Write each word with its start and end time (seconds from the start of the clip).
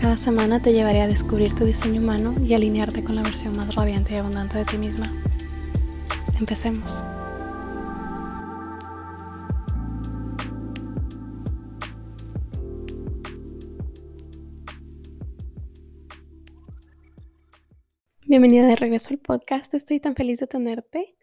Cada 0.00 0.16
semana 0.16 0.62
te 0.62 0.72
llevaré 0.72 1.00
a 1.00 1.08
descubrir 1.08 1.56
tu 1.56 1.64
diseño 1.64 2.00
humano 2.00 2.36
y 2.40 2.54
alinearte 2.54 3.02
con 3.02 3.16
la 3.16 3.22
versión 3.22 3.56
más 3.56 3.74
radiante 3.74 4.14
y 4.14 4.16
abundante 4.18 4.56
de 4.56 4.64
ti 4.64 4.78
misma. 4.78 5.12
Empecemos. 6.38 7.02
Bienvenida 18.24 18.68
de 18.68 18.76
regreso 18.76 19.08
al 19.10 19.18
podcast, 19.18 19.74
estoy 19.74 19.98
tan 19.98 20.14
feliz 20.14 20.38
de 20.38 20.46
tenerte. 20.46 21.16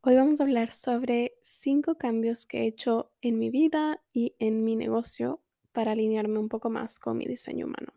Hoy 0.00 0.16
vamos 0.16 0.40
a 0.40 0.42
hablar 0.42 0.72
sobre 0.72 1.38
cinco 1.42 1.94
cambios 1.94 2.44
que 2.44 2.62
he 2.62 2.66
hecho 2.66 3.12
en 3.20 3.38
mi 3.38 3.50
vida 3.50 4.02
y 4.12 4.34
en 4.40 4.64
mi 4.64 4.74
negocio 4.74 5.42
para 5.70 5.92
alinearme 5.92 6.40
un 6.40 6.48
poco 6.48 6.70
más 6.70 6.98
con 6.98 7.16
mi 7.18 7.24
diseño 7.24 7.66
humano. 7.66 7.92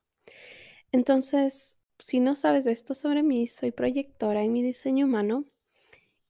Entonces, 0.92 1.80
si 2.00 2.20
no 2.20 2.36
sabes 2.36 2.66
esto 2.66 2.96
sobre 2.96 3.24
mí, 3.24 3.48
soy 3.48 3.72
proyectora 3.72 4.44
en 4.44 4.54
mi 4.54 4.64
diseño 4.64 5.06
humano 5.06 5.46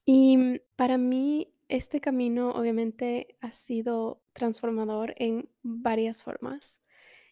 y 0.04 0.60
para 0.76 0.98
mí 0.98 1.52
este 1.68 2.00
camino 2.00 2.50
obviamente 2.50 3.36
ha 3.40 3.52
sido 3.52 4.20
transformador 4.32 5.14
en 5.16 5.48
varias 5.62 6.22
formas 6.22 6.80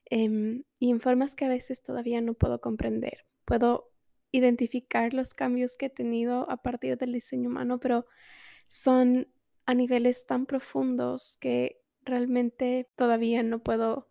em, 0.07 0.63
y 0.79 0.91
en 0.91 1.01
formas 1.01 1.35
que 1.35 1.45
a 1.45 1.49
veces 1.49 1.83
todavía 1.83 2.21
no 2.21 2.35
puedo 2.35 2.61
comprender. 2.61 3.27
Puedo 3.45 3.91
identificar 4.31 5.13
los 5.13 5.35
cambios 5.35 5.75
que 5.77 5.87
he 5.87 5.91
tenido 5.91 6.49
a 6.51 6.59
partir 6.59 6.97
del 6.99 7.13
diseño 7.13 7.49
humano, 7.49 7.81
pero 7.81 8.07
son 8.69 9.29
a 9.67 9.75
niveles 9.75 10.27
tan 10.27 10.47
profundos 10.47 11.37
que 11.41 11.83
realmente 12.05 12.89
todavía 12.95 13.43
no 13.43 13.59
puedo 13.63 14.09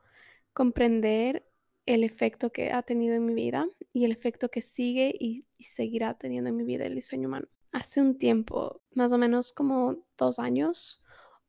comprender 0.53 1.46
el 1.87 2.03
efecto 2.03 2.51
que 2.51 2.71
ha 2.71 2.83
tenido 2.83 3.15
en 3.15 3.25
mi 3.25 3.33
vida 3.33 3.67
y 3.93 4.05
el 4.05 4.11
efecto 4.11 4.49
que 4.49 4.61
sigue 4.61 5.15
y, 5.19 5.45
seguirá 5.57 6.13
teniendo 6.13 6.49
en 6.49 6.55
mi 6.55 6.63
vida 6.63 6.85
el 6.85 6.93
diseño 6.93 7.29
humano. 7.29 7.47
Hace 7.71 8.01
un 8.01 8.17
tiempo, 8.17 8.81
más 8.93 9.11
o 9.11 9.17
menos 9.17 9.53
como 9.53 10.05
dos 10.17 10.37
años 10.37 11.01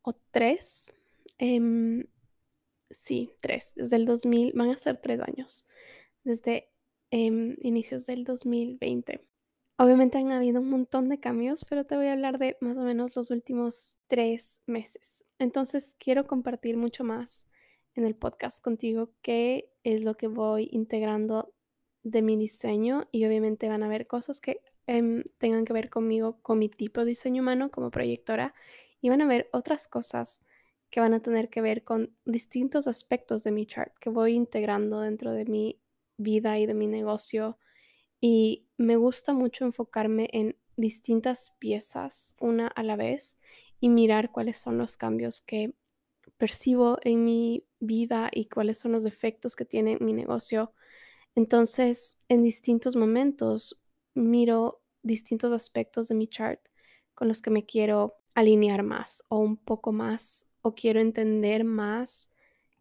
o 0.03 0.13
tres, 0.31 0.93
em, 1.39 2.07
sí, 2.91 3.33
tres, 3.41 3.75
desde 3.77 3.97
el 3.97 4.07
2000, 4.07 4.53
van 4.55 4.71
a 4.71 4.79
ser 4.79 4.97
tres 4.97 5.21
años, 5.21 5.67
desde 6.25 6.71
em, 7.11 7.57
inicios 7.63 8.07
del 8.07 8.25
2020. 8.25 9.21
Obviamente 9.77 10.19
han 10.19 10.33
habido 10.33 10.61
un 10.61 10.71
montón 10.71 11.09
de 11.09 11.21
cambios, 11.21 11.65
pero 11.65 11.85
te 11.85 11.97
voy 11.97 12.07
a 12.07 12.13
hablar 12.13 12.39
de 12.39 12.57
más 12.61 12.79
o 12.79 12.83
menos 12.83 13.17
los 13.17 13.31
últimos 13.31 14.01
tres 14.07 14.63
meses. 14.67 15.25
Entonces 15.39 15.97
quiero 15.99 16.27
compartir 16.27 16.77
mucho 16.77 17.05
más 17.05 17.49
en 17.99 18.07
el 18.07 18.15
podcast 18.15 18.63
contigo 18.63 19.11
qué 19.23 19.71
es 19.83 20.05
lo 20.05 20.17
que 20.17 20.29
voy 20.29 20.69
integrando 20.73 21.53
de 22.03 22.23
mi 22.23 22.37
diseño 22.37 23.03
y 23.11 23.27
obviamente 23.27 23.69
van 23.69 23.83
a 23.83 23.89
ver 23.89 24.07
cosas 24.07 24.41
que 24.41 24.63
em, 24.87 25.25
tengan 25.39 25.65
que 25.65 25.73
ver 25.73 25.91
conmigo, 25.91 26.41
con 26.41 26.59
mi 26.59 26.69
tipo 26.69 27.01
de 27.01 27.09
diseño 27.09 27.43
humano 27.43 27.71
como 27.71 27.91
proyectora 27.91 28.55
y 29.01 29.11
van 29.11 29.21
a 29.21 29.27
ver 29.27 29.49
otras 29.53 29.89
cosas 29.89 30.45
que 30.91 31.01
van 31.01 31.13
a 31.13 31.21
tener 31.21 31.51
que 31.51 31.61
ver 31.61 31.85
con 31.85 32.17
distintos 32.25 32.87
aspectos 32.87 33.45
de 33.45 33.51
mi 33.51 33.67
chart 33.67 33.93
que 33.99 34.11
voy 34.11 34.35
integrando 34.35 35.01
dentro 35.01 35.33
de 35.33 35.45
mi 35.45 35.81
vida 36.17 36.59
y 36.59 36.67
de 36.67 36.75
mi 36.75 36.87
negocio 36.87 37.59
y 38.21 38.67
me 38.77 38.97
gusta 38.97 39.33
mucho 39.33 39.65
enfocarme 39.65 40.29
en 40.33 40.57
distintas 40.77 41.57
piezas 41.59 42.37
una 42.41 42.69
a 42.69 42.83
la 42.83 42.97
vez 42.97 43.39
y 43.81 43.89
mirar 43.89 44.31
cuáles 44.31 44.59
son 44.59 44.79
los 44.79 44.97
cambios 44.97 45.41
que 45.41 45.75
percibo 46.37 46.99
en 47.03 47.25
mi 47.25 47.65
vida 47.81 48.31
y 48.33 48.47
cuáles 48.47 48.79
son 48.79 48.93
los 48.93 49.05
efectos 49.05 49.57
que 49.57 49.65
tiene 49.65 49.99
mi 50.01 50.13
negocio. 50.13 50.73
Entonces, 51.35 52.19
en 52.29 52.43
distintos 52.43 52.97
momentos, 52.97 53.81
miro 54.15 54.83
distintos 55.03 55.53
aspectos 55.53 56.09
de 56.09 56.15
mi 56.15 56.27
chart 56.27 56.61
con 57.15 57.29
los 57.29 57.43
que 57.43 57.51
me 57.51 57.65
quiero 57.65 58.15
alinear 58.35 58.83
más 58.83 59.25
o 59.29 59.39
un 59.39 59.57
poco 59.57 59.93
más 59.93 60.53
o 60.63 60.75
quiero 60.75 61.01
entender 61.01 61.65
más 61.65 62.33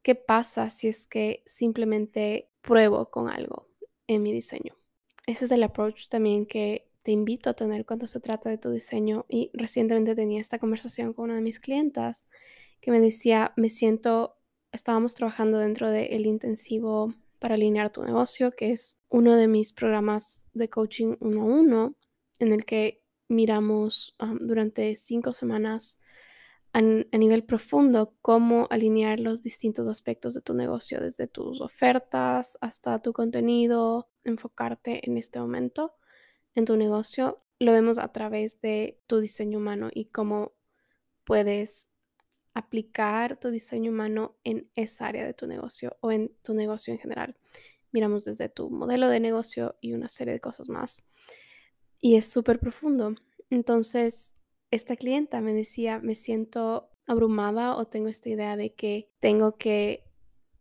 qué 0.01 0.15
pasa 0.15 0.69
si 0.69 0.87
es 0.87 1.07
que 1.07 1.43
simplemente 1.45 2.49
pruebo 2.61 3.09
con 3.09 3.29
algo 3.29 3.67
en 4.07 4.23
mi 4.23 4.31
diseño. 4.31 4.75
Ese 5.25 5.45
es 5.45 5.51
el 5.51 5.63
approach 5.63 6.07
también 6.09 6.45
que 6.45 6.87
te 7.03 7.11
invito 7.11 7.49
a 7.49 7.53
tener 7.53 7.85
cuando 7.85 8.05
se 8.05 8.19
trata 8.19 8.49
de 8.49 8.57
tu 8.57 8.69
diseño 8.69 9.25
y 9.29 9.49
recientemente 9.53 10.15
tenía 10.15 10.41
esta 10.41 10.59
conversación 10.59 11.13
con 11.13 11.25
una 11.25 11.35
de 11.35 11.41
mis 11.41 11.59
clientas 11.59 12.29
que 12.87 12.91
me 12.91 13.01
decía, 13.01 13.51
me 13.57 13.67
siento, 13.67 14.37
estábamos 14.71 15.13
trabajando 15.13 15.59
dentro 15.59 15.91
del 15.91 16.25
intensivo 16.25 17.13
para 17.37 17.55
alinear 17.55 17.91
tu 17.91 18.01
negocio, 18.01 18.51
que 18.53 18.69
es 18.69 18.97
uno 19.09 19.35
de 19.35 19.49
mis 19.49 19.73
programas 19.73 20.49
de 20.53 20.69
coaching 20.69 21.17
uno 21.19 21.41
a 21.41 21.45
uno, 21.47 21.97
en 22.39 22.53
el 22.53 22.63
que 22.63 23.03
miramos 23.27 24.15
durante 24.39 24.95
cinco 24.95 25.33
semanas 25.33 25.99
a, 26.71 26.79
a, 26.79 27.17
nivel 27.17 27.43
profundo 27.43 28.15
cómo 28.21 28.67
alinear 28.69 29.19
los 29.19 29.41
distintos 29.41 29.85
aspectos 29.89 30.33
de 30.33 30.41
tu 30.41 30.53
negocio, 30.53 31.01
desde 31.01 31.27
tus 31.27 31.59
ofertas 31.59 32.57
hasta 32.61 33.01
tu 33.01 33.11
contenido, 33.11 34.07
enfocarte 34.23 35.01
en 35.05 35.17
este 35.17 35.41
momento 35.41 35.93
en 36.55 36.63
tu 36.63 36.77
negocio. 36.77 37.43
Lo 37.59 37.73
vemos 37.73 37.99
a 37.99 38.13
través 38.13 38.61
de 38.61 39.01
tu 39.07 39.19
diseño 39.19 39.57
humano 39.57 39.89
y 39.93 40.05
cómo 40.05 40.53
puedes 41.25 41.96
aplicar 42.57 43.39
tu 43.39 43.51
diseño 43.51 43.91
humano 43.91 44.35
en 44.43 44.67
esa 44.73 45.05
área 45.05 45.23
de 45.23 45.35
tu 45.35 45.45
negocio 45.45 45.95
o 46.01 46.11
en 46.11 46.31
tu 46.41 46.55
negocio 46.55 46.91
en 46.91 46.99
general. 46.99 47.37
Miramos 47.91 48.25
desde 48.25 48.49
tu 48.49 48.71
modelo 48.71 49.09
de 49.09 49.19
negocio 49.19 49.75
y 49.79 49.93
una 49.93 50.09
serie 50.09 50.33
de 50.33 50.39
cosas 50.39 50.67
más. 50.67 51.11
Y 51.99 52.15
es 52.15 52.25
súper 52.25 52.59
profundo. 52.59 53.13
Entonces, 53.51 54.35
esta 54.71 54.95
clienta 54.95 55.39
me 55.39 55.53
decía, 55.53 55.99
me 55.99 56.15
siento 56.15 56.89
abrumada 57.05 57.75
o 57.75 57.85
tengo 57.85 58.07
esta 58.07 58.29
idea 58.29 58.57
de 58.57 58.73
que 58.73 59.11
tengo 59.19 59.57
que 59.57 60.03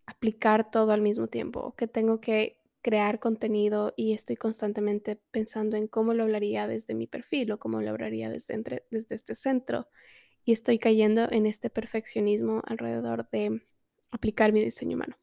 aplicar 0.04 0.70
todo 0.70 0.92
al 0.92 1.00
mismo 1.00 1.28
tiempo, 1.28 1.74
que 1.76 1.88
tengo 1.88 2.20
que 2.20 2.60
crear 2.82 3.18
contenido 3.20 3.94
y 3.96 4.12
estoy 4.12 4.36
constantemente 4.36 5.16
pensando 5.30 5.78
en 5.78 5.88
cómo 5.88 6.12
lo 6.12 6.24
hablaría 6.24 6.68
desde 6.68 6.94
mi 6.94 7.06
perfil 7.06 7.52
o 7.52 7.58
cómo 7.58 7.80
lo 7.80 7.90
hablaría 7.90 8.28
desde, 8.28 8.84
desde 8.90 9.14
este 9.14 9.34
centro 9.34 9.88
y 10.46 10.52
estoy 10.52 10.78
cayendo 10.78 11.28
en 11.30 11.44
este 11.44 11.68
perfeccionismo 11.68 12.62
alrededor 12.64 13.28
de 13.30 13.62
aplicar 14.12 14.52
mi 14.52 14.64
diseño 14.64 14.96
humano. 14.96 15.16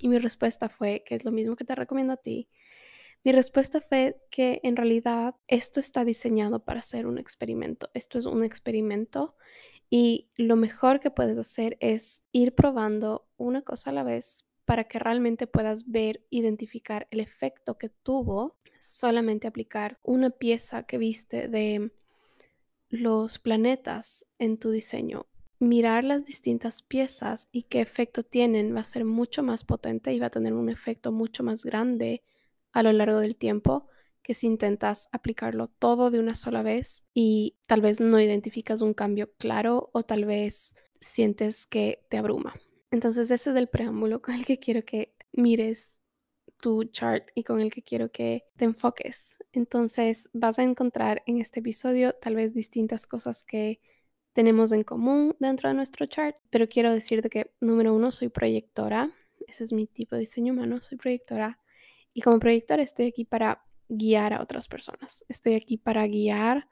Y 0.00 0.08
mi 0.08 0.18
respuesta 0.18 0.68
fue, 0.68 1.02
que 1.04 1.16
es 1.16 1.24
lo 1.24 1.32
mismo 1.32 1.56
que 1.56 1.64
te 1.64 1.74
recomiendo 1.74 2.12
a 2.12 2.16
ti, 2.16 2.48
mi 3.24 3.32
respuesta 3.32 3.80
fue 3.80 4.22
que 4.30 4.60
en 4.62 4.76
realidad 4.76 5.34
esto 5.48 5.80
está 5.80 6.04
diseñado 6.04 6.64
para 6.64 6.80
ser 6.80 7.08
un 7.08 7.18
experimento. 7.18 7.90
Esto 7.92 8.18
es 8.18 8.26
un 8.26 8.44
experimento 8.44 9.34
y 9.90 10.30
lo 10.36 10.54
mejor 10.54 11.00
que 11.00 11.10
puedes 11.10 11.36
hacer 11.36 11.76
es 11.80 12.24
ir 12.30 12.54
probando 12.54 13.28
una 13.36 13.62
cosa 13.62 13.90
a 13.90 13.94
la 13.94 14.04
vez 14.04 14.46
para 14.64 14.84
que 14.84 15.00
realmente 15.00 15.48
puedas 15.48 15.90
ver, 15.90 16.24
identificar 16.30 17.08
el 17.10 17.18
efecto 17.18 17.78
que 17.78 17.88
tuvo 17.88 18.58
solamente 18.78 19.48
aplicar 19.48 19.98
una 20.04 20.30
pieza 20.30 20.84
que 20.84 20.98
viste 20.98 21.48
de 21.48 21.90
los 22.88 23.38
planetas 23.38 24.28
en 24.38 24.58
tu 24.58 24.70
diseño. 24.70 25.26
Mirar 25.58 26.04
las 26.04 26.24
distintas 26.24 26.82
piezas 26.82 27.48
y 27.50 27.62
qué 27.64 27.80
efecto 27.80 28.22
tienen 28.22 28.74
va 28.74 28.80
a 28.80 28.84
ser 28.84 29.04
mucho 29.04 29.42
más 29.42 29.64
potente 29.64 30.12
y 30.12 30.18
va 30.18 30.26
a 30.26 30.30
tener 30.30 30.52
un 30.52 30.68
efecto 30.68 31.12
mucho 31.12 31.42
más 31.42 31.64
grande 31.64 32.22
a 32.72 32.82
lo 32.82 32.92
largo 32.92 33.20
del 33.20 33.36
tiempo 33.36 33.86
que 34.22 34.34
si 34.34 34.46
intentas 34.48 35.08
aplicarlo 35.12 35.68
todo 35.68 36.10
de 36.10 36.18
una 36.18 36.34
sola 36.34 36.62
vez 36.62 37.04
y 37.14 37.56
tal 37.66 37.80
vez 37.80 38.00
no 38.00 38.20
identificas 38.20 38.82
un 38.82 38.92
cambio 38.92 39.32
claro 39.38 39.88
o 39.92 40.02
tal 40.02 40.24
vez 40.24 40.74
sientes 41.00 41.64
que 41.66 42.04
te 42.10 42.18
abruma. 42.18 42.54
Entonces 42.90 43.30
ese 43.30 43.50
es 43.50 43.56
el 43.56 43.68
preámbulo 43.68 44.20
con 44.20 44.34
el 44.34 44.44
que 44.44 44.58
quiero 44.58 44.84
que 44.84 45.14
mires 45.32 45.95
tu 46.60 46.84
chart 46.84 47.28
y 47.34 47.44
con 47.44 47.60
el 47.60 47.72
que 47.72 47.82
quiero 47.82 48.10
que 48.10 48.44
te 48.56 48.64
enfoques. 48.64 49.36
Entonces 49.52 50.28
vas 50.32 50.58
a 50.58 50.62
encontrar 50.62 51.22
en 51.26 51.40
este 51.40 51.60
episodio 51.60 52.14
tal 52.14 52.34
vez 52.36 52.54
distintas 52.54 53.06
cosas 53.06 53.42
que 53.42 53.80
tenemos 54.32 54.72
en 54.72 54.84
común 54.84 55.34
dentro 55.38 55.68
de 55.68 55.74
nuestro 55.74 56.06
chart, 56.06 56.36
pero 56.50 56.68
quiero 56.68 56.92
decirte 56.92 57.30
que 57.30 57.52
número 57.60 57.94
uno, 57.94 58.12
soy 58.12 58.28
proyectora. 58.28 59.10
Ese 59.46 59.64
es 59.64 59.72
mi 59.72 59.86
tipo 59.86 60.14
de 60.14 60.20
diseño 60.20 60.52
humano, 60.52 60.80
soy 60.82 60.98
proyectora. 60.98 61.58
Y 62.12 62.20
como 62.20 62.38
proyectora 62.38 62.82
estoy 62.82 63.06
aquí 63.06 63.24
para 63.24 63.64
guiar 63.88 64.34
a 64.34 64.42
otras 64.42 64.68
personas. 64.68 65.24
Estoy 65.28 65.54
aquí 65.54 65.78
para 65.78 66.06
guiar 66.06 66.68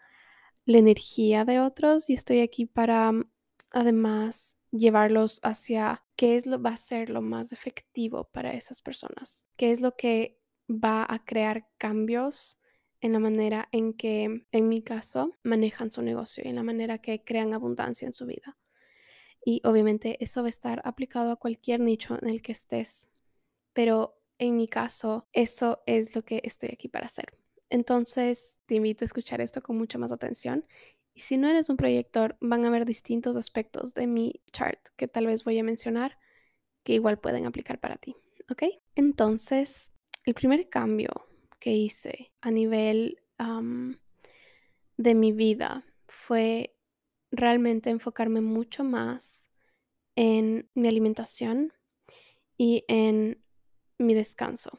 la 0.66 0.78
energía 0.78 1.44
de 1.44 1.60
otros 1.60 2.10
y 2.10 2.14
estoy 2.14 2.40
aquí 2.40 2.66
para 2.66 3.12
además 3.70 4.58
llevarlos 4.76 5.40
hacia 5.42 6.04
qué 6.16 6.36
es 6.36 6.46
lo 6.46 6.60
va 6.60 6.70
a 6.70 6.76
ser 6.76 7.10
lo 7.10 7.22
más 7.22 7.52
efectivo 7.52 8.24
para 8.32 8.54
esas 8.54 8.82
personas, 8.82 9.48
qué 9.56 9.70
es 9.70 9.80
lo 9.80 9.96
que 9.96 10.40
va 10.68 11.06
a 11.08 11.24
crear 11.24 11.68
cambios 11.78 12.60
en 13.00 13.12
la 13.12 13.18
manera 13.18 13.68
en 13.70 13.92
que, 13.92 14.46
en 14.50 14.68
mi 14.68 14.82
caso, 14.82 15.32
manejan 15.42 15.90
su 15.90 16.02
negocio 16.02 16.42
y 16.44 16.48
en 16.48 16.56
la 16.56 16.62
manera 16.62 16.98
que 16.98 17.22
crean 17.22 17.52
abundancia 17.52 18.06
en 18.06 18.12
su 18.12 18.26
vida. 18.26 18.56
Y 19.44 19.60
obviamente 19.64 20.16
eso 20.24 20.40
va 20.40 20.46
a 20.46 20.50
estar 20.50 20.80
aplicado 20.84 21.30
a 21.30 21.36
cualquier 21.36 21.80
nicho 21.80 22.18
en 22.20 22.28
el 22.28 22.40
que 22.40 22.52
estés, 22.52 23.10
pero 23.74 24.18
en 24.38 24.56
mi 24.56 24.66
caso, 24.66 25.28
eso 25.32 25.82
es 25.86 26.14
lo 26.14 26.24
que 26.24 26.40
estoy 26.44 26.70
aquí 26.72 26.88
para 26.88 27.06
hacer. 27.06 27.36
Entonces, 27.70 28.60
te 28.66 28.76
invito 28.76 29.04
a 29.04 29.06
escuchar 29.06 29.40
esto 29.40 29.62
con 29.62 29.76
mucha 29.76 29.98
más 29.98 30.12
atención. 30.12 30.66
Y 31.14 31.20
si 31.20 31.37
no 31.38 31.49
eres 31.49 31.69
un 31.69 31.76
proyector, 31.76 32.37
van 32.40 32.64
a 32.64 32.69
haber 32.69 32.84
distintos 32.84 33.37
aspectos 33.37 33.94
de 33.94 34.08
mi 34.08 34.43
chart 34.52 34.81
que 34.96 35.06
tal 35.08 35.26
vez 35.26 35.44
voy 35.44 35.58
a 35.58 35.64
mencionar 35.64 36.19
que 36.82 36.94
igual 36.94 37.19
pueden 37.19 37.46
aplicar 37.46 37.78
para 37.78 37.96
ti. 37.96 38.16
¿Ok? 38.50 38.64
Entonces, 38.94 39.94
el 40.25 40.34
primer 40.34 40.69
cambio 40.69 41.08
que 41.58 41.72
hice 41.72 42.32
a 42.40 42.50
nivel 42.50 43.20
de 44.96 45.14
mi 45.14 45.32
vida 45.32 45.84
fue 46.06 46.76
realmente 47.31 47.90
enfocarme 47.90 48.40
mucho 48.40 48.84
más 48.84 49.49
en 50.17 50.69
mi 50.75 50.88
alimentación 50.88 51.72
y 52.56 52.84
en 52.88 53.43
mi 53.99 54.14
descanso. 54.14 54.70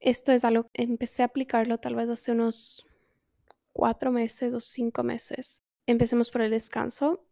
Esto 0.00 0.32
es 0.32 0.44
algo 0.44 0.70
que 0.72 0.82
empecé 0.82 1.22
a 1.22 1.26
aplicarlo 1.26 1.78
tal 1.78 1.96
vez 1.96 2.08
hace 2.08 2.32
unos 2.32 2.86
cuatro 3.72 4.12
meses 4.12 4.54
o 4.54 4.60
cinco 4.60 5.02
meses. 5.02 5.63
Empecemos 5.86 6.30
por 6.30 6.42
el 6.42 6.50
descanso. 6.50 7.24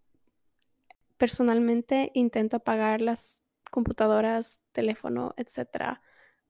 Personalmente 1.16 2.10
intento 2.14 2.56
apagar 2.56 3.00
las 3.00 3.48
computadoras, 3.70 4.62
teléfono, 4.72 5.34
etcétera, 5.36 6.02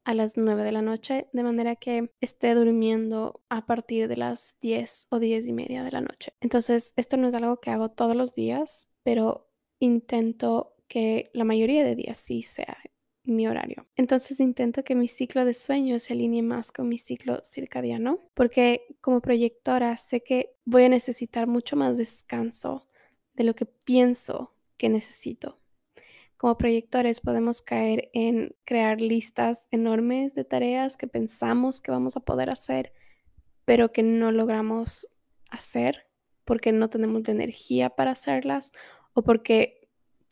a 0.05 0.15
las 0.15 0.37
9 0.37 0.65
de 0.65 0.73
la 0.73 0.83
noche, 0.83 1.29
de 1.33 1.43
manera 1.45 1.77
que 1.77 2.13
esté 2.21 2.55
durmiendo 2.55 3.41
a 3.49 3.67
partir 3.67 4.09
de 4.09 4.17
las 4.17 4.57
10 4.61 5.07
o 5.11 5.21
10 5.21 5.47
y 5.47 5.53
media 5.53 5.85
de 5.85 5.93
la 5.93 6.01
noche. 6.01 6.33
Entonces, 6.41 6.93
esto 6.97 7.17
no 7.17 7.29
es 7.29 7.35
algo 7.35 7.61
que 7.61 7.71
hago 7.71 7.91
todos 7.91 8.17
los 8.17 8.35
días, 8.35 8.89
pero 9.05 9.49
intento 9.79 10.75
que 10.89 11.31
la 11.33 11.45
mayoría 11.45 11.85
de 11.85 11.95
días 11.95 12.19
sí 12.19 12.43
sea 12.43 12.77
mi 13.25 13.47
horario. 13.47 13.87
Entonces 13.97 14.41
intento 14.41 14.83
que 14.85 14.95
mi 14.95 15.09
ciclo 15.09 15.45
de 15.45 15.55
sueño 15.55 15.99
se 15.99 16.13
alinee 16.13 16.43
más 16.43 16.73
con 16.73 16.89
mi 16.89 16.99
ciclo 16.99 17.41
circadiano, 17.45 18.21
porque 18.35 18.87
como 19.01 19.21
proyectora 19.21 19.97
sé 19.97 20.23
que 20.23 20.57
voy 20.65 20.85
a 20.85 20.89
necesitar 20.89 21.47
mucho 21.47 21.77
más 21.77 21.99
descanso 21.99 22.89
de 23.35 23.45
lo 23.45 23.55
que 23.55 23.67
pienso 23.67 24.55
que 24.77 24.89
necesito 24.89 25.63
como 26.43 26.59
proyectores 26.59 27.21
podemos 27.21 27.63
caer 27.63 28.11
en 28.13 28.57
crear 28.65 29.01
listas 29.01 29.69
enormes 29.71 30.35
de 30.35 30.43
tareas 30.43 30.97
que 30.97 31.07
pensamos 31.07 31.81
que 31.81 31.93
vamos 31.93 32.17
a 32.17 32.21
poder 32.21 32.51
hacer, 32.51 32.93
pero 33.65 33.93
que 33.93 34.03
no 34.03 34.33
logramos 34.33 35.17
hacer 35.51 36.09
porque 36.45 36.73
no 36.73 36.91
tenemos 36.91 37.23
la 37.29 37.33
energía 37.33 37.91
para 37.91 38.11
hacerlas 38.11 38.73
o 39.13 39.23
porque 39.23 39.82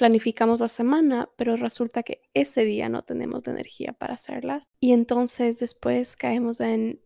planificamos 0.00 0.60
la 0.60 0.68
semana, 0.68 1.28
pero 1.36 1.56
resulta 1.56 2.02
que 2.02 2.22
ese 2.32 2.64
día 2.64 2.88
no 2.88 3.02
tenemos 3.02 3.46
la 3.46 3.52
energía 3.52 3.92
para 3.92 4.14
hacerlas. 4.14 4.70
Y 4.80 4.92
entonces 4.92 5.58
después 5.58 6.16
caemos 6.16 6.60
en 6.60 7.02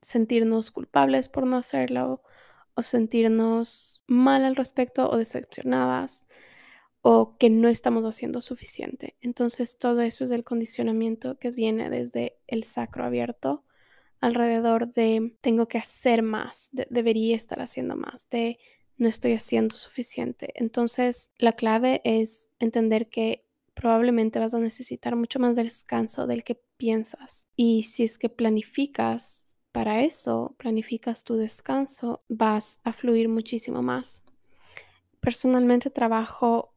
sentirnos 0.00 0.72
culpables 0.72 1.28
por 1.28 1.46
no 1.46 1.56
hacerlo 1.56 2.24
o 2.74 2.82
sentirnos 2.82 4.02
mal 4.08 4.44
al 4.44 4.56
respecto 4.56 5.08
o 5.08 5.18
decepcionadas 5.18 6.26
o 7.00 7.38
que 7.38 7.48
no 7.48 7.68
estamos 7.68 8.04
haciendo 8.04 8.40
suficiente. 8.40 9.14
Entonces 9.20 9.78
todo 9.78 10.00
eso 10.00 10.24
es 10.24 10.32
el 10.32 10.42
condicionamiento 10.42 11.38
que 11.38 11.52
viene 11.52 11.90
desde 11.90 12.40
el 12.48 12.64
sacro 12.64 13.04
abierto 13.04 13.64
alrededor 14.20 14.92
de 14.92 15.36
tengo 15.42 15.68
que 15.68 15.78
hacer 15.78 16.22
más, 16.22 16.70
debería 16.72 17.36
estar 17.36 17.60
haciendo 17.60 17.94
más, 17.94 18.28
de 18.30 18.58
no 19.02 19.08
estoy 19.08 19.34
haciendo 19.34 19.76
suficiente. 19.76 20.52
Entonces 20.54 21.32
la 21.36 21.52
clave 21.52 22.00
es 22.04 22.52
entender 22.58 23.10
que 23.10 23.44
probablemente 23.74 24.38
vas 24.38 24.54
a 24.54 24.60
necesitar 24.60 25.16
mucho 25.16 25.38
más 25.38 25.56
descanso 25.56 26.26
del 26.26 26.44
que 26.44 26.54
piensas. 26.76 27.50
Y 27.56 27.84
si 27.84 28.04
es 28.04 28.16
que 28.16 28.28
planificas 28.28 29.56
para 29.72 30.02
eso, 30.02 30.54
planificas 30.58 31.24
tu 31.24 31.36
descanso, 31.36 32.22
vas 32.28 32.80
a 32.84 32.92
fluir 32.92 33.28
muchísimo 33.28 33.82
más. 33.82 34.24
Personalmente 35.20 35.90
trabajo 35.90 36.74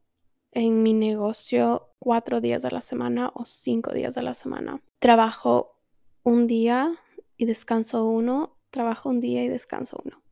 en 0.52 0.82
mi 0.84 0.94
negocio 0.94 1.90
cuatro 2.00 2.40
días 2.40 2.64
a 2.66 2.70
la 2.70 2.82
semana 2.82 3.32
o 3.36 3.46
cinco 3.46 3.92
días 3.92 4.18
a 4.18 4.22
la 4.22 4.34
semana. 4.34 4.82
Trabajo 5.00 5.78
un 6.24 6.48
día 6.48 6.94
y 7.38 7.46
descanso 7.46 8.06
uno, 8.06 8.58
trabajo 8.70 9.10
un 9.10 9.20
día 9.20 9.44
y 9.44 9.50
descanso 9.50 10.02
uno. 10.04 10.25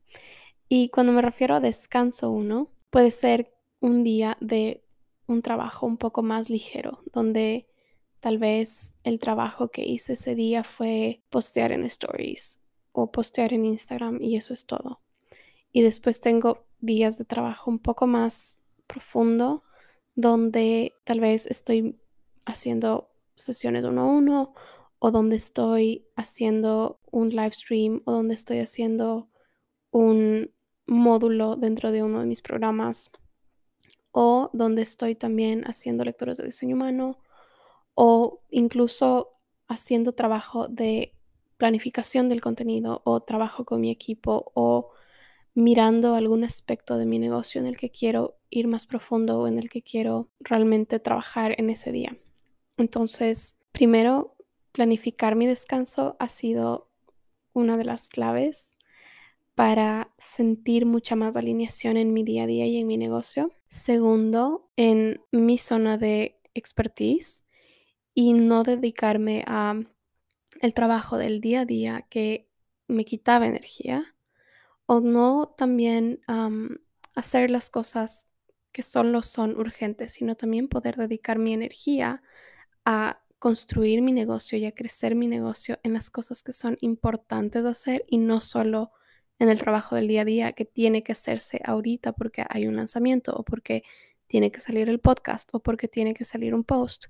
Y 0.76 0.90
cuando 0.90 1.14
me 1.14 1.22
refiero 1.22 1.54
a 1.54 1.60
descanso 1.60 2.32
uno, 2.32 2.72
puede 2.90 3.12
ser 3.12 3.54
un 3.80 4.04
día 4.04 4.38
de 4.42 4.84
un 5.28 5.44
trabajo 5.44 5.86
un 5.86 5.98
poco 5.98 6.24
más 6.24 6.50
ligero, 6.50 7.04
donde 7.14 7.68
tal 8.20 8.40
vez 8.40 8.96
el 9.04 9.20
trabajo 9.20 9.70
que 9.70 9.86
hice 9.86 10.14
ese 10.14 10.34
día 10.34 10.64
fue 10.64 11.22
postear 11.30 11.74
en 11.74 11.84
stories 11.84 12.68
o 12.92 13.12
postear 13.12 13.54
en 13.54 13.66
Instagram 13.66 14.20
y 14.20 14.36
eso 14.36 14.52
es 14.56 14.66
todo. 14.66 15.04
Y 15.72 15.84
después 15.84 16.22
tengo 16.22 16.66
días 16.80 17.20
de 17.20 17.26
trabajo 17.26 17.70
un 17.70 17.78
poco 17.78 18.08
más 18.08 18.64
profundo 18.88 19.62
donde 20.16 20.96
tal 21.04 21.20
vez 21.20 21.46
estoy 21.46 22.02
haciendo 22.48 23.12
sesiones 23.36 23.86
uno 23.86 24.02
a 24.02 24.06
uno 24.06 24.54
o 24.98 25.12
donde 25.12 25.36
estoy 25.36 26.08
haciendo 26.16 27.00
un 27.12 27.30
live 27.30 27.54
stream 27.54 28.02
o 28.06 28.12
donde 28.12 28.34
estoy 28.34 28.58
haciendo 28.58 29.30
un 29.92 30.53
módulo 30.86 31.56
dentro 31.56 31.92
de 31.92 32.04
uno 32.04 32.20
de 32.20 32.26
mis 32.26 32.42
programas 32.42 33.12
o 34.12 34.50
donde 34.54 34.82
estoy 34.82 35.16
también 35.16 35.64
haciendo 35.66 36.04
lecturas 36.04 36.38
de 36.38 36.46
diseño 36.46 36.76
humano 36.76 37.20
o 37.96 38.42
incluso 38.50 39.32
haciendo 39.68 40.14
trabajo 40.14 40.68
de 40.68 41.14
planificación 41.58 42.30
del 42.30 42.42
contenido 42.42 43.02
o 43.06 43.22
trabajo 43.22 43.66
con 43.66 43.82
mi 43.82 43.90
equipo 43.90 44.52
o 44.54 44.92
mirando 45.56 46.16
algún 46.16 46.44
aspecto 46.44 46.98
de 46.98 47.06
mi 47.06 47.20
negocio 47.20 47.62
en 47.62 47.68
el 47.68 47.78
que 47.78 47.92
quiero 47.92 48.38
ir 48.50 48.68
más 48.68 48.86
profundo 48.86 49.40
o 49.40 49.48
en 49.48 49.60
el 49.60 49.70
que 49.70 49.82
quiero 49.82 50.30
realmente 50.40 51.00
trabajar 51.00 51.56
en 51.58 51.70
ese 51.70 51.92
día. 51.92 52.18
Entonces, 52.78 53.60
primero, 53.72 54.36
planificar 54.72 55.36
mi 55.36 55.46
descanso 55.46 56.16
ha 56.20 56.30
sido 56.30 56.90
una 57.54 57.78
de 57.78 57.86
las 57.86 58.10
claves 58.10 58.74
para 59.56 60.14
sentir 60.18 60.86
mucha 60.86 61.16
más 61.16 61.38
alineación 61.38 61.98
en 61.98 62.14
mi 62.14 62.24
día 62.24 62.44
a 62.44 62.48
día 62.48 62.66
y 62.66 62.78
en 62.78 62.88
mi 62.88 62.98
negocio. 62.98 63.52
Segundo, 63.68 64.72
en 64.76 65.22
mi 65.32 65.58
zona 65.58 65.98
de 65.98 66.40
expertise 66.54 67.46
y 68.14 68.34
no 68.34 68.64
dedicarme 68.64 69.44
a 69.48 69.76
el 70.62 70.74
trabajo 70.74 71.18
del 71.18 71.42
día 71.42 71.62
a 71.62 71.66
día 71.66 72.06
que 72.10 72.48
me 72.88 73.06
quitaba 73.06 73.48
energía 73.48 74.16
o 74.86 75.02
no 75.02 75.54
también 75.58 76.22
hacer 77.16 77.50
las 77.50 77.70
cosas 77.70 78.32
que 78.72 78.84
solo 78.84 79.22
son 79.24 79.58
urgentes, 79.58 80.14
sino 80.14 80.36
también 80.36 80.68
poder 80.68 80.96
dedicar 80.96 81.38
mi 81.38 81.54
energía 81.54 82.24
a 82.86 83.22
construir 83.40 84.02
mi 84.02 84.14
negocio 84.14 84.58
y 84.58 84.66
a 84.66 84.74
crecer 84.74 85.16
mi 85.16 85.28
negocio 85.28 85.80
en 85.84 85.94
las 85.94 86.10
cosas 86.10 86.44
que 86.44 86.54
son 86.54 86.78
importantes 86.82 87.64
de 87.64 87.70
hacer 87.70 88.06
y 88.08 88.18
no 88.18 88.42
solo 88.42 88.92
en 89.44 89.50
el 89.50 89.60
trabajo 89.60 89.96
del 89.96 90.08
día 90.08 90.22
a 90.22 90.26
día 90.26 90.54
que 90.54 90.64
tiene 90.64 91.04
que 91.04 91.12
hacerse 91.12 91.62
ahorita 91.66 92.14
porque 92.14 92.46
hay 92.50 92.66
un 92.66 92.78
lanzamiento 92.78 93.36
o 93.36 93.44
porque 93.44 93.84
tiene 94.26 94.52
que 94.52 94.62
salir 94.62 94.88
el 94.88 95.00
podcast 95.00 95.50
o 95.54 95.60
porque 95.60 95.90
tiene 95.90 96.14
que 96.14 96.24
salir 96.24 96.56
un 96.56 96.64
post. 96.64 97.08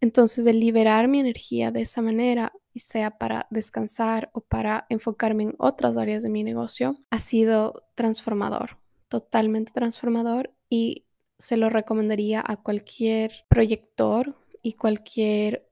Entonces, 0.00 0.46
el 0.46 0.60
liberar 0.60 1.08
mi 1.08 1.20
energía 1.20 1.70
de 1.70 1.82
esa 1.82 2.00
manera, 2.00 2.52
y 2.72 2.80
sea 2.80 3.18
para 3.18 3.48
descansar 3.50 4.30
o 4.32 4.40
para 4.40 4.86
enfocarme 4.88 5.42
en 5.42 5.54
otras 5.58 5.96
áreas 5.96 6.22
de 6.22 6.30
mi 6.30 6.42
negocio, 6.42 6.96
ha 7.10 7.18
sido 7.18 7.84
transformador, 7.94 8.78
totalmente 9.08 9.72
transformador 9.72 10.54
y 10.70 11.04
se 11.36 11.56
lo 11.56 11.68
recomendaría 11.68 12.42
a 12.46 12.56
cualquier 12.56 13.44
proyector 13.48 14.36
y 14.62 14.72
cualquier 14.74 15.68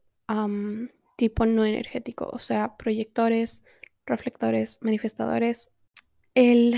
tipo 1.16 1.46
no 1.46 1.64
energético, 1.64 2.28
o 2.32 2.38
sea, 2.38 2.76
proyectores, 2.76 3.64
reflectores, 4.04 4.78
manifestadores. 4.82 5.75
El 6.36 6.74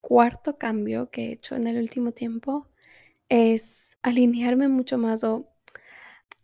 cuarto 0.00 0.58
cambio 0.58 1.10
que 1.10 1.22
he 1.22 1.32
hecho 1.32 1.56
en 1.56 1.66
el 1.66 1.76
último 1.76 2.12
tiempo 2.12 2.68
es 3.28 3.98
alinearme 4.00 4.68
mucho 4.68 4.96
más 4.96 5.24
o 5.24 5.52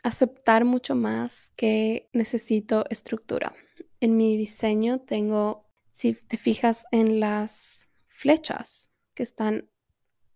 aceptar 0.02 0.64
mucho 0.64 0.96
más 0.96 1.52
que 1.54 2.10
necesito 2.12 2.84
estructura. 2.90 3.54
En 4.00 4.16
mi 4.16 4.36
diseño 4.36 4.98
tengo 4.98 5.68
Si 5.92 6.14
te 6.14 6.36
fijas 6.36 6.86
en 6.90 7.20
las 7.20 7.92
flechas 8.08 8.92
que 9.14 9.22
están 9.22 9.70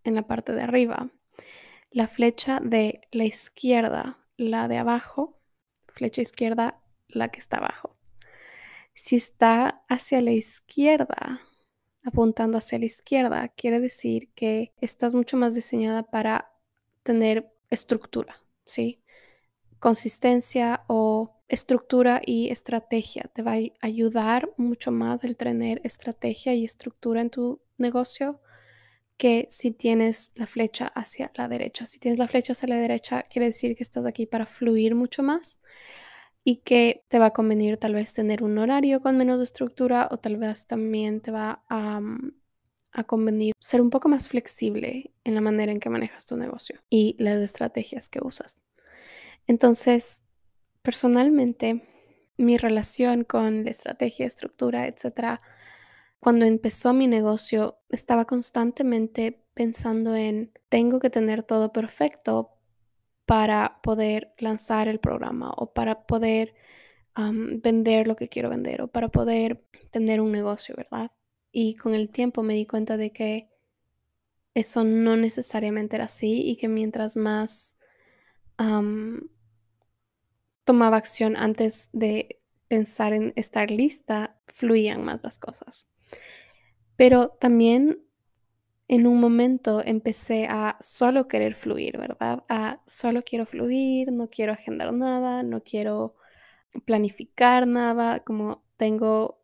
en 0.05 0.15
la 0.15 0.29
parte 0.29 0.53
de 0.53 0.63
arriba, 0.63 1.11
la 1.91 2.07
flecha 2.07 2.61
de 2.63 3.01
la 3.11 3.25
izquierda, 3.25 4.21
la 4.37 4.69
de 4.69 4.79
abajo, 4.79 5.41
flecha 5.89 6.23
izquierda, 6.23 6.81
la 7.09 7.31
que 7.33 7.41
está 7.41 7.57
abajo. 7.57 7.97
Si 8.95 9.17
está 9.17 9.83
hacia 9.89 10.21
la 10.21 10.31
izquierda, 10.31 11.41
apuntando 12.05 12.59
hacia 12.59 12.79
la 12.79 12.87
izquierda, 12.87 13.49
quiere 13.49 13.81
decir 13.81 14.31
que 14.35 14.73
estás 14.81 15.15
mucho 15.15 15.37
más 15.37 15.55
diseñada 15.55 16.03
para 16.03 16.53
tener 17.03 17.53
estructura, 17.71 18.37
¿sí? 18.65 19.03
Consistencia 19.79 20.85
o 20.89 21.37
estructura 21.49 22.21
y 22.25 22.51
estrategia. 22.51 23.31
Te 23.35 23.43
va 23.43 23.55
a 23.55 23.61
ayudar 23.81 24.51
mucho 24.57 24.91
más 24.91 25.25
el 25.25 25.37
tener 25.37 25.81
estrategia 25.85 26.55
y 26.55 26.65
estructura 26.65 27.21
en 27.21 27.31
tu 27.31 27.61
negocio 27.79 28.41
que 29.17 29.47
si 29.49 29.71
tienes 29.71 30.33
la 30.35 30.47
flecha 30.47 30.87
hacia 30.87 31.31
la 31.35 31.49
derecha. 31.49 31.87
Si 31.87 31.99
tienes 31.99 32.19
la 32.19 32.29
flecha 32.29 32.55
hacia 32.55 32.69
la 32.69 32.79
derecha, 32.79 33.23
quiere 33.25 33.47
decir 33.47 33.77
que 33.77 33.83
estás 33.83 34.07
aquí 34.07 34.27
para 34.27 34.47
fluir 34.47 34.95
mucho 34.95 35.23
más 35.23 35.63
y 36.45 36.57
que 36.57 37.05
te 37.09 37.19
va 37.19 37.27
a 37.27 37.33
convenir 37.33 37.77
tal 37.77 37.95
vez 37.95 38.13
tener 38.15 38.43
un 38.43 38.59
horario 38.59 39.01
con 39.01 39.17
menos 39.17 39.41
estructura 39.41 40.09
o 40.11 40.19
tal 40.19 40.37
vez 40.37 40.67
también 40.67 41.21
te 41.21 41.31
va 41.31 41.65
a, 41.69 42.01
mm, 42.01 42.33
a, 42.93 43.05
convenir 43.05 43.55
ser 43.61 43.81
un 43.81 43.91
poco 43.91 44.09
más 44.09 44.29
flexible 44.29 45.13
en 45.25 45.35
la 45.35 45.41
manera 45.41 45.73
en 45.73 45.81
que 45.81 45.91
manejas 45.91 46.27
tu 46.27 46.37
negocio 46.37 46.81
y 46.91 47.17
las 47.19 47.39
estrategias 47.39 48.09
que 48.09 48.21
usas. 48.23 48.65
Entonces, 49.47 50.25
personalmente, 50.83 51.89
mi 52.37 52.57
relación 52.57 53.25
con 53.25 53.65
la 53.65 53.71
estrategia, 53.71 54.27
estructura, 54.27 54.87
etcétera, 54.87 55.41
cuando 56.21 56.45
empezó 56.45 56.93
mi 56.93 57.09
negocio, 57.09 57.81
estaba 57.89 58.27
constantemente 58.27 59.45
pensando 59.55 60.15
en, 60.15 60.53
tengo 60.69 61.01
que 61.01 61.11
tener 61.11 61.43
todo 61.43 61.73
perfecto 61.73 62.51
para 63.27 63.81
poder 63.83 64.35
lanzar 64.39 64.89
el 64.89 65.01
programa 65.01 65.51
o 65.57 65.73
para 65.73 66.07
poder 66.07 66.55
vender 67.15 68.07
lo 68.07 68.17
que 68.17 68.29
quiero 68.29 68.49
vender 68.51 68.83
o 68.83 68.89
para 68.89 69.09
poder 69.09 69.65
tener 69.91 70.21
un 70.21 70.33
negocio, 70.33 70.75
¿verdad? 70.77 71.11
Y 71.51 71.75
con 71.75 71.95
el 71.95 72.09
tiempo 72.09 72.43
me 72.43 72.55
di 72.55 72.67
cuenta 72.67 72.97
de 72.97 73.13
que 73.13 73.51
eso 74.55 74.85
no 74.85 75.17
necesariamente 75.17 75.97
era 75.97 76.07
así 76.07 76.43
y 76.43 76.57
que 76.57 76.69
mientras 76.69 77.17
más 77.17 77.77
tomaba 80.65 80.97
acción 80.97 81.37
antes 81.37 81.91
de 81.93 82.41
pensar 82.69 83.13
en 83.13 83.33
estar 83.37 83.71
lista, 83.71 84.41
fluían 84.47 85.05
más 85.05 85.23
las 85.23 85.39
cosas. 85.39 85.91
Pero 86.97 87.31
también 87.31 88.05
en 88.89 89.07
un 89.07 89.21
momento 89.21 89.83
empecé 89.85 90.47
a 90.49 90.77
solo 90.81 91.29
querer 91.29 91.55
fluir, 91.55 91.99
¿verdad? 91.99 92.45
A 92.49 92.83
solo 92.87 93.23
quiero 93.23 93.47
fluir, 93.47 94.13
no 94.13 94.29
quiero 94.29 94.53
agendar 94.53 94.93
nada, 94.93 95.43
no 95.43 95.63
quiero 95.63 96.17
planificar 96.85 97.67
nada, 97.67 98.21
como 98.21 98.65
tengo 98.77 99.43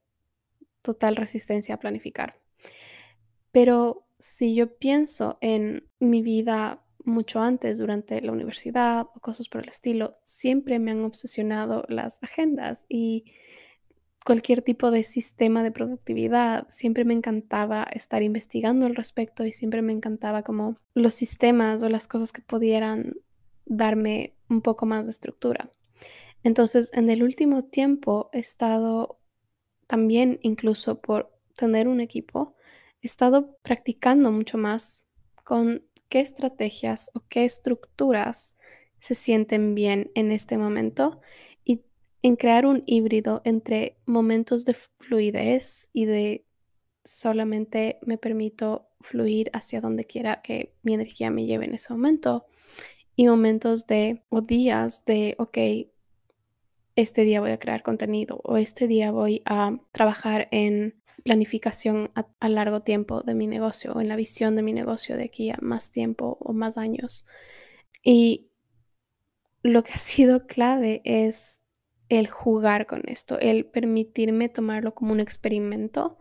total 0.82 1.16
resistencia 1.16 1.74
a 1.74 1.78
planificar. 1.78 2.40
Pero 3.52 4.06
si 4.18 4.54
yo 4.54 4.76
pienso 4.78 5.38
en 5.40 5.88
mi 5.98 6.22
vida 6.22 6.84
mucho 7.04 7.40
antes, 7.40 7.78
durante 7.78 8.20
la 8.20 8.32
universidad 8.32 9.06
o 9.14 9.20
cosas 9.20 9.48
por 9.48 9.62
el 9.62 9.68
estilo, 9.68 10.12
siempre 10.22 10.78
me 10.78 10.90
han 10.90 11.04
obsesionado 11.04 11.84
las 11.88 12.22
agendas 12.22 12.84
y 12.88 13.32
cualquier 14.24 14.62
tipo 14.62 14.90
de 14.90 15.04
sistema 15.04 15.62
de 15.62 15.72
productividad. 15.72 16.66
Siempre 16.70 17.04
me 17.04 17.14
encantaba 17.14 17.84
estar 17.92 18.22
investigando 18.22 18.86
al 18.86 18.96
respecto 18.96 19.44
y 19.44 19.52
siempre 19.52 19.82
me 19.82 19.92
encantaba 19.92 20.42
como 20.42 20.74
los 20.94 21.14
sistemas 21.14 21.82
o 21.82 21.88
las 21.88 22.08
cosas 22.08 22.32
que 22.32 22.42
pudieran 22.42 23.14
darme 23.64 24.34
un 24.48 24.62
poco 24.62 24.86
más 24.86 25.04
de 25.04 25.12
estructura. 25.12 25.72
Entonces, 26.42 26.90
en 26.94 27.10
el 27.10 27.22
último 27.22 27.64
tiempo 27.64 28.30
he 28.32 28.38
estado 28.38 29.18
también, 29.86 30.38
incluso 30.42 31.00
por 31.00 31.32
tener 31.56 31.88
un 31.88 32.00
equipo, 32.00 32.54
he 33.02 33.06
estado 33.06 33.56
practicando 33.62 34.30
mucho 34.30 34.58
más 34.58 35.08
con 35.44 35.84
qué 36.08 36.20
estrategias 36.20 37.10
o 37.14 37.24
qué 37.28 37.44
estructuras 37.44 38.58
se 38.98 39.14
sienten 39.14 39.74
bien 39.74 40.10
en 40.14 40.32
este 40.32 40.58
momento 40.58 41.20
en 42.22 42.36
crear 42.36 42.66
un 42.66 42.82
híbrido 42.86 43.42
entre 43.44 43.98
momentos 44.06 44.64
de 44.64 44.74
fluidez 44.74 45.90
y 45.92 46.06
de 46.06 46.44
solamente 47.04 47.98
me 48.02 48.18
permito 48.18 48.88
fluir 49.00 49.50
hacia 49.52 49.80
donde 49.80 50.04
quiera 50.04 50.42
que 50.42 50.74
mi 50.82 50.94
energía 50.94 51.30
me 51.30 51.46
lleve 51.46 51.64
en 51.64 51.74
ese 51.74 51.92
momento 51.92 52.46
y 53.16 53.26
momentos 53.26 53.86
de 53.86 54.22
o 54.28 54.42
días 54.42 55.04
de, 55.04 55.34
ok, 55.38 55.58
este 56.96 57.22
día 57.22 57.40
voy 57.40 57.52
a 57.52 57.58
crear 57.58 57.82
contenido 57.82 58.40
o 58.44 58.56
este 58.56 58.86
día 58.86 59.10
voy 59.10 59.42
a 59.44 59.78
trabajar 59.92 60.48
en 60.50 61.00
planificación 61.24 62.10
a, 62.14 62.28
a, 62.40 62.48
largo 62.48 62.82
tiempo 62.82 63.22
de 63.22 63.34
mi 63.34 63.46
negocio 63.46 63.92
o 63.92 64.00
en 64.00 64.08
la 64.08 64.16
visión 64.16 64.56
de 64.56 64.62
mi 64.62 64.72
negocio 64.72 65.16
de 65.16 65.24
aquí 65.24 65.50
a 65.50 65.58
más 65.60 65.90
tiempo 65.90 66.38
o 66.40 66.52
más 66.52 66.78
años. 66.78 67.26
Y 68.02 68.50
lo 69.62 69.82
que 69.82 69.92
ha 69.92 69.98
sido 69.98 70.46
clave 70.46 71.02
es 71.04 71.62
el 72.08 72.28
jugar 72.28 72.86
con 72.86 73.02
esto, 73.06 73.38
el 73.38 73.66
permitirme 73.66 74.48
tomarlo 74.48 74.94
como 74.94 75.12
un 75.12 75.20
experimento 75.20 76.18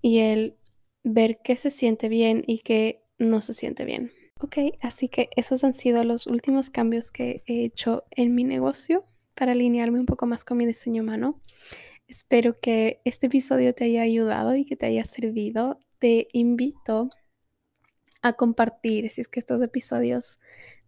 y 0.00 0.18
el 0.18 0.56
ver 1.02 1.40
qué 1.42 1.56
se 1.56 1.70
siente 1.70 2.08
bien 2.08 2.44
y 2.46 2.60
qué 2.60 3.04
no 3.18 3.40
se 3.40 3.54
siente 3.54 3.84
bien. 3.84 4.12
Ok, 4.40 4.56
así 4.80 5.08
que 5.08 5.30
esos 5.36 5.64
han 5.64 5.74
sido 5.74 6.04
los 6.04 6.26
últimos 6.26 6.70
cambios 6.70 7.10
que 7.10 7.42
he 7.46 7.64
hecho 7.64 8.04
en 8.12 8.34
mi 8.34 8.44
negocio 8.44 9.04
para 9.34 9.52
alinearme 9.52 9.98
un 9.98 10.06
poco 10.06 10.26
más 10.26 10.44
con 10.44 10.58
mi 10.58 10.66
diseño 10.66 11.02
humano. 11.02 11.40
Espero 12.06 12.60
que 12.60 13.00
este 13.04 13.26
episodio 13.26 13.74
te 13.74 13.84
haya 13.84 14.02
ayudado 14.02 14.54
y 14.54 14.64
que 14.64 14.76
te 14.76 14.86
haya 14.86 15.04
servido. 15.04 15.80
Te 15.98 16.28
invito 16.32 17.10
a 18.22 18.34
compartir 18.34 19.10
si 19.10 19.20
es 19.20 19.28
que 19.28 19.40
estos 19.40 19.60
episodios 19.60 20.38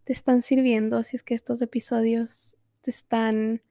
te 0.05 0.13
están 0.13 0.41
sirviendo, 0.41 1.03
si 1.03 1.17
es 1.17 1.23
que 1.23 1.35
estos 1.35 1.61
episodios 1.61 2.57
te 2.81 2.91
están 2.91 3.61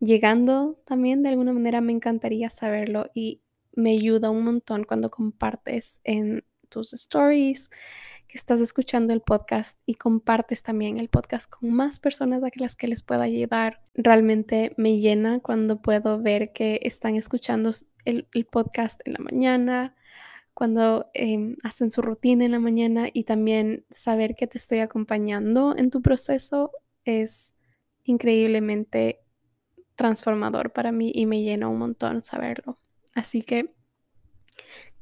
llegando 0.00 0.80
también 0.84 1.22
de 1.22 1.30
alguna 1.30 1.52
manera 1.52 1.80
me 1.80 1.92
encantaría 1.92 2.50
saberlo 2.50 3.10
y 3.14 3.42
me 3.72 3.90
ayuda 3.90 4.30
un 4.30 4.44
montón 4.44 4.84
cuando 4.84 5.10
compartes 5.10 6.00
en 6.04 6.44
tus 6.68 6.92
stories 6.92 7.70
que 8.26 8.36
estás 8.36 8.60
escuchando 8.60 9.14
el 9.14 9.22
podcast 9.22 9.80
y 9.86 9.94
compartes 9.94 10.62
también 10.62 10.98
el 10.98 11.08
podcast 11.08 11.50
con 11.50 11.72
más 11.72 11.98
personas 11.98 12.42
a 12.42 12.50
las 12.56 12.76
que 12.76 12.86
les 12.86 13.02
pueda 13.02 13.22
ayudar. 13.22 13.80
Realmente 13.94 14.74
me 14.76 14.98
llena 14.98 15.40
cuando 15.40 15.80
puedo 15.80 16.20
ver 16.20 16.52
que 16.52 16.78
están 16.82 17.16
escuchando 17.16 17.72
el, 18.04 18.26
podcast 18.50 19.00
en 19.06 19.14
la 19.14 19.18
mañana, 19.20 19.96
cuando 20.52 21.08
em, 21.14 21.56
hacen 21.62 21.90
su 21.90 22.02
rutina 22.02 22.44
en 22.44 22.52
la 22.52 22.60
mañana 22.60 23.08
y 23.12 23.24
también 23.24 23.86
saber 23.88 24.34
que 24.34 24.46
te 24.46 24.58
estoy 24.58 24.80
acompañando 24.80 25.74
en 25.76 25.90
tu 25.90 26.02
proceso 26.02 26.72
es 27.04 27.54
increíblemente 28.04 29.20
transformador 29.98 30.70
para 30.72 30.92
mí 30.92 31.12
y 31.14 31.26
me 31.26 31.42
llena 31.42 31.68
un 31.68 31.78
montón 31.78 32.22
saberlo. 32.22 32.78
Así 33.14 33.42
que 33.42 33.74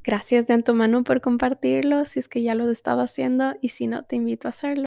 gracias 0.03 0.47
de 0.49 0.55
antemano 0.55 1.05
por 1.05 1.21
compartirlo 1.21 2.05
si 2.07 2.19
es 2.19 2.29
que 2.29 2.43
ya 2.43 2.55
lo 2.55 2.69
he 2.69 2.73
estado 2.73 3.03
haciendo 3.03 3.55
y 3.61 3.69
si 3.69 3.87
no, 3.87 4.05
te 4.05 4.17
invito 4.17 4.49
a 4.49 4.51
hacerlo. 4.51 4.85